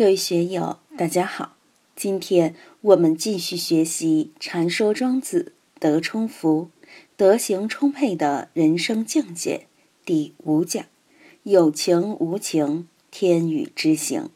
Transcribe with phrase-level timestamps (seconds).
[0.00, 1.58] 各位学友，大家好！
[1.94, 6.70] 今天我们继续学习《禅说庄子德充福、
[7.18, 9.66] 德行充沛的人生境界》
[10.06, 10.86] 第五讲
[11.44, 14.30] “有情无情，天与之行”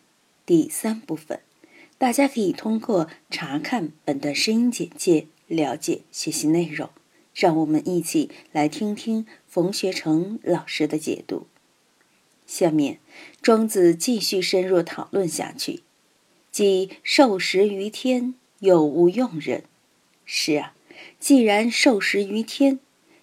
[0.45, 1.40] 第三部分。
[1.96, 6.90] 大家可以通过查看本段声音简介了解学习内容。
[7.33, 11.46] 让我们一起来听听冯学成老师的解读。
[12.47, 12.99] 下面，
[13.40, 15.83] 庄子继续深入讨论下去，
[16.51, 19.64] 即受食于天，有无用人？
[20.24, 20.74] 是啊，
[21.18, 22.78] 既然受食于天，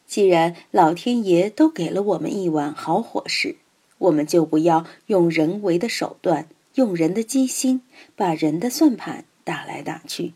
[0.05, 3.55] 既然老天爷都给了我们一碗好伙食，
[3.98, 7.81] 我们就不要用人为的手段，用人的机心，
[8.16, 10.34] 把人的算盘打来打去。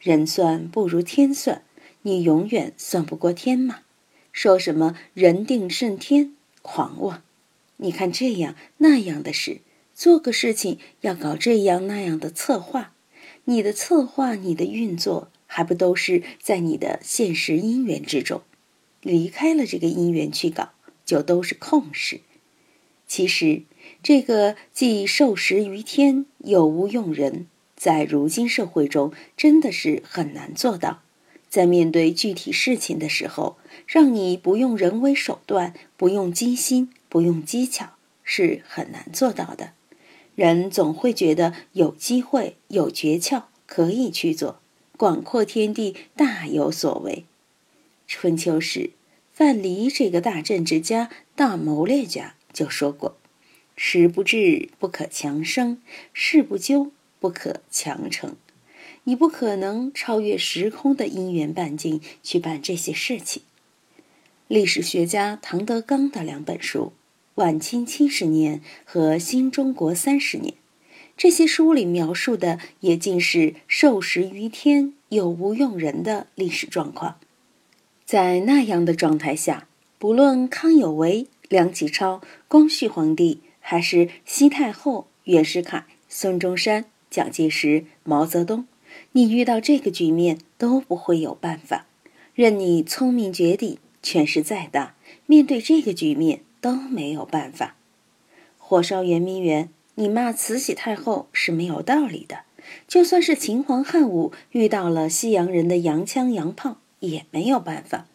[0.00, 1.62] 人算不如天算，
[2.02, 3.80] 你永远算不过天嘛？
[4.32, 7.22] 说什么人定胜天，狂妄！
[7.82, 9.58] 你看这样那样的事，
[9.92, 12.94] 做个事情要搞这样那样的策划，
[13.44, 18.42] 你的策划、你的运作还不都是在你的现实因缘之中？
[19.02, 20.70] 离开了这个因缘去搞，
[21.04, 22.20] 就都是空事。
[23.08, 23.62] 其实，
[24.00, 27.46] 这个既受食于天，又无用人，
[27.76, 31.02] 在如今社会中真的是很难做到。
[31.50, 36.90] 在面对具体事情的时候，让你不用人为手段，不用机心。
[37.12, 37.90] 不用技巧
[38.24, 39.74] 是很难做到的，
[40.34, 44.62] 人总会觉得有机会、有诀窍可以去做。
[44.96, 47.26] 广阔天地大有所为。
[48.06, 48.92] 春秋时，
[49.30, 53.18] 范蠡这个大政治家、大谋略家就说过
[53.76, 55.76] ：“时不至，不可强生；
[56.14, 58.36] 事不究，不可强成。”
[59.04, 63.42] 你不可能超越时空的因缘半径去办这些事情。
[64.48, 66.94] 历史学家唐德刚的两本书。
[67.36, 70.52] 晚清七十年和新中国三十年，
[71.16, 77.16] 这些书里描述的也尽是受食于天，有无用人的历史状况。
[78.04, 79.66] 在那样的状态下，
[79.98, 88.66] 不论康有为、梁启超、光绪皇帝，还是西太后、袁世凯、孙中山、蒋介石、毛泽东，
[89.12, 91.86] 你遇到这个局面都不会有办法。
[92.34, 96.40] 任你聪明绝顶，权势再大，面对这个局面。
[96.62, 97.76] 都没有办法。
[98.56, 102.44] 火烧圆明园，你骂慈禧太后是没有道理的。
[102.86, 108.06] 就算是秦皇汉武遇到了西洋人的洋枪洋炮，也没有办法。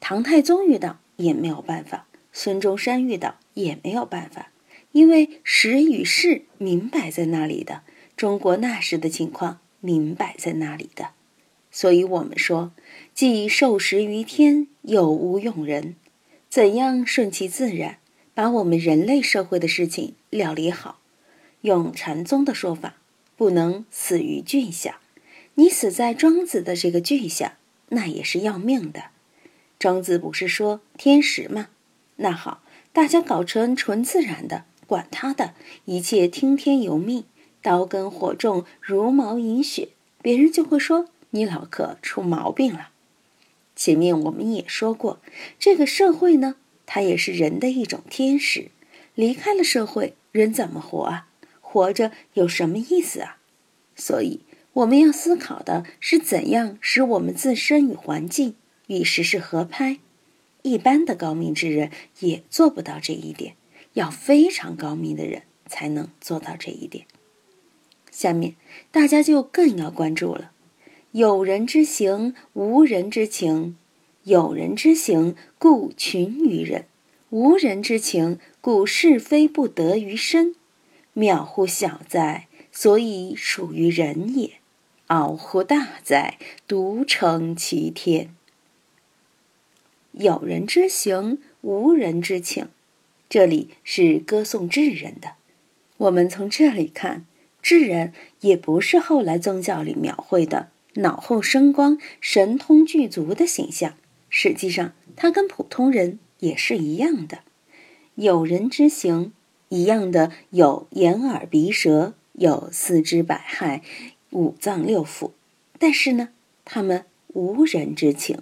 [0.00, 2.06] 唐太宗遇到也没有办法。
[2.32, 4.50] 孙中山遇到也没有办法，
[4.92, 7.82] 因为时与势明摆在那里的。
[8.16, 11.10] 中国那时的情况明摆在那里的。
[11.70, 12.72] 所以我们说，
[13.14, 15.94] 既受时于天，又无用人。
[16.50, 17.98] 怎样顺其自然，
[18.34, 20.98] 把我们人类社会的事情料理好？
[21.60, 22.96] 用禅宗的说法，
[23.36, 24.98] 不能死于句下。
[25.54, 27.56] 你死在庄子的这个句下，
[27.90, 29.10] 那也是要命的。
[29.78, 31.68] 庄子不是说天时吗？
[32.16, 37.22] 那好，大家搞成纯自然的，管他的，一切听天由命，
[37.62, 39.90] 刀耕火种，茹毛饮血，
[40.20, 42.89] 别人就会说你老客出毛病了。
[43.80, 45.22] 前面我们也说过，
[45.58, 48.70] 这个社会呢，它也是人的一种天使。
[49.14, 51.28] 离开了社会，人怎么活啊？
[51.62, 53.38] 活着有什么意思啊？
[53.96, 54.40] 所以
[54.74, 58.54] 我们要思考的是，怎样使我们自身与环境
[58.88, 59.98] 与时事合拍。
[60.60, 63.54] 一般的高明之人也做不到这一点，
[63.94, 67.06] 要非常高明的人才能做到这一点。
[68.10, 68.56] 下面
[68.90, 70.52] 大家就更要关注了。
[71.12, 73.74] 有人之行，无人之情；
[74.22, 76.84] 有人之行，故群于人；
[77.30, 80.54] 无人之情，故是非不得于身。
[81.16, 84.60] 渺乎小哉，所以属于人也；
[85.08, 86.38] 傲乎大哉，
[86.68, 88.32] 独成其天。
[90.12, 92.68] 有人之行，无人之情，
[93.28, 95.32] 这里是歌颂智人的。
[95.96, 97.26] 我们从这里看，
[97.60, 100.68] 智人也不是后来宗教里描绘的。
[100.94, 103.94] 脑后生光、神通具足的形象，
[104.28, 107.40] 实际上他跟普通人也是一样的。
[108.16, 109.32] 有人之行，
[109.68, 113.80] 一样的有眼耳鼻舌，有四肢百骸、
[114.30, 115.30] 五脏六腑，
[115.78, 116.30] 但是呢，
[116.64, 118.40] 他们无人之情，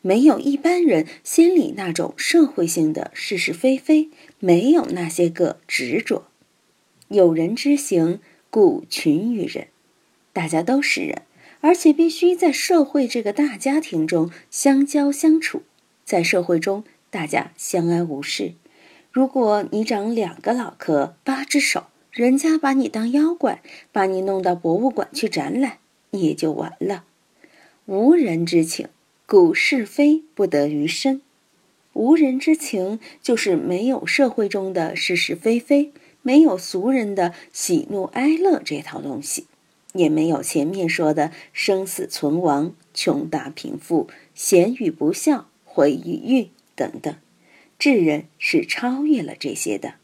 [0.00, 4.08] 没有一般人心里那种社会性的是是非非，
[4.38, 6.24] 没有那些个执着。
[7.08, 9.68] 有人之行，故群于人，
[10.32, 11.22] 大家都是人。
[11.62, 15.62] 而且必须在社会这个大家庭中相交相处，
[16.04, 18.54] 在社会中大家相安无事。
[19.12, 23.62] 如果你长两个脑壳、八只手，人家把你当妖怪，
[23.92, 25.78] 把你弄到博物馆去展览，
[26.10, 27.04] 你也就完了。
[27.86, 28.88] 无人之情，
[29.24, 31.22] 故是非不得于身。
[31.92, 35.92] 无人之情，就是没有社会中的是是非非，
[36.22, 39.46] 没有俗人的喜怒哀乐这套东西，
[39.92, 47.14] 也没有前面说的生死存亡、穷大贫富、贤与不孝、毁与誉等等。
[47.78, 49.94] 智人是超越了这些的，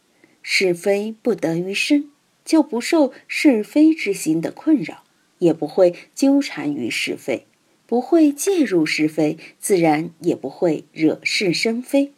[0.43, 2.11] 是非不得于身，
[2.45, 5.05] 就不受是非之心的困扰，
[5.39, 7.47] 也不会纠缠于是非。
[7.87, 12.13] 不会介入是非，自然也不会惹是生非。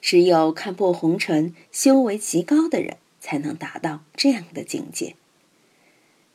[0.00, 5.16] 只有看破红尘、修为极高的人，才能达到这样的境界。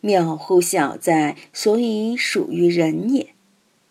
[0.01, 3.33] 渺乎小哉，所以属于人也。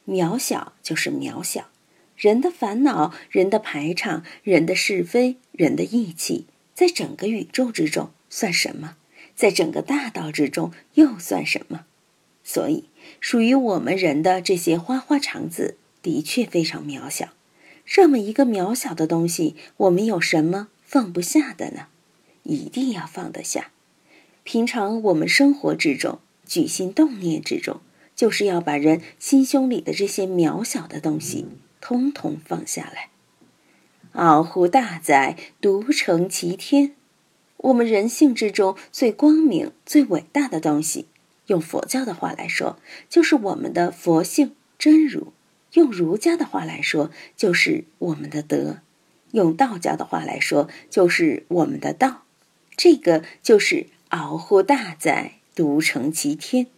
[0.06, 1.68] 渺小就是渺小，
[2.16, 8.96] 人的烦恼、人的排场、人的是非、人的义气，在整个宇宙之中算什么？
[9.34, 11.86] 在整个大道之中又算什么？
[12.44, 12.84] 所以。
[13.18, 17.30] 属于我们人的这些花花肠子，的确非常渺小。
[17.84, 21.86] 这么一个渺小的东西，我们有什么放不下的呢？
[22.44, 23.70] 一定要放得下。
[24.42, 27.80] 平常我们生活之中，举心动念之中，
[28.16, 31.46] 就是要把人心胸里的这些渺小的东西，
[31.80, 33.10] 通通放下来。
[34.12, 36.96] 傲乎大哉，独成其天。
[37.58, 41.06] 我们人性之中最光明、最伟大的东西。
[41.46, 42.78] 用佛教的话来说，
[43.08, 45.32] 就是我们的佛性真如；
[45.74, 48.78] 用儒家的话来说，就是我们的德；
[49.32, 52.22] 用道教的话来说，就是我们的道。
[52.76, 56.68] 这个就是傲乎大哉，独成其天。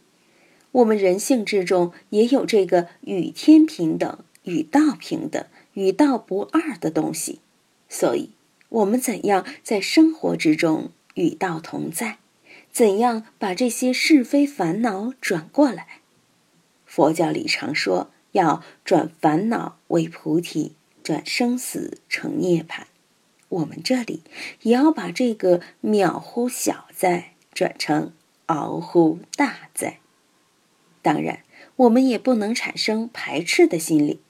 [0.73, 5.45] 我们人性之中也有这个与天平等、与道平等、
[5.75, 7.41] 与道不二的东西，
[7.89, 8.31] 所以，
[8.71, 12.19] 我们怎样在生活之中与道同在？
[12.71, 16.01] 怎样把这些是非烦恼转过来？
[16.87, 22.85] 佛教里常说要转烦恼为菩提，转生死成涅槃。
[23.51, 24.23] 我们这里
[24.63, 28.13] 也要把这个渺乎小在转成
[28.47, 29.99] 傲乎大哉。
[31.03, 31.41] 当然，
[31.75, 34.21] 我们也不能产生排斥的心理。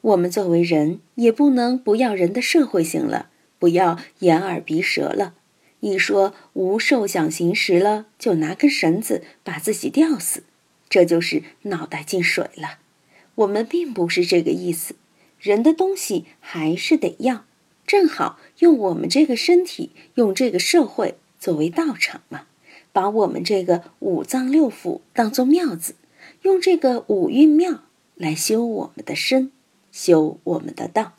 [0.00, 5.34] 我们作为人，也不能不要人的社会性了，不要眼耳鼻舌了。
[5.78, 10.42] 一说无受想行识了，就拿根绳子把自己吊死，
[10.88, 12.80] 这就是脑袋进水了。
[13.36, 14.96] 我们并不是这个意思，
[15.38, 17.44] 人的东西还是得要，
[17.86, 22.46] 正好用我们这个身体，用这个社会作为道场嘛，
[22.92, 25.96] 把我们这个五脏六腑当做庙子，
[26.42, 27.80] 用这个五蕴庙
[28.14, 29.50] 来修我们的身，
[29.90, 31.14] 修我们的道。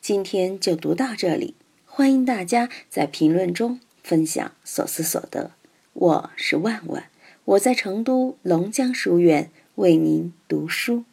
[0.00, 1.54] 今天就读到这里。
[1.84, 5.50] 欢迎大家在评论中分享所思所得。
[5.92, 7.10] 我是万万，
[7.44, 11.04] 我在成都龙江书院为您读书。